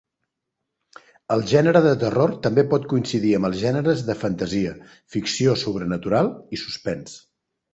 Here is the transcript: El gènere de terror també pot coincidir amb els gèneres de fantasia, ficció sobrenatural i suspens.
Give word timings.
El 1.35 1.43
gènere 1.51 1.81
de 1.87 1.91
terror 2.05 2.33
també 2.47 2.65
pot 2.71 2.87
coincidir 2.93 3.35
amb 3.41 3.49
els 3.51 3.61
gèneres 3.65 4.01
de 4.09 4.17
fantasia, 4.25 4.75
ficció 5.17 5.55
sobrenatural 5.67 6.33
i 6.59 6.65
suspens. 6.67 7.19